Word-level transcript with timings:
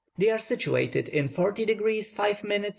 They 0.17 0.31
are 0.31 0.39
situated 0.39 1.09
in 1.09 1.27
40 1.27 1.63
degrees 1.63 2.11
5 2.11 2.43
minutes 2.43 2.69
S. 2.69 2.69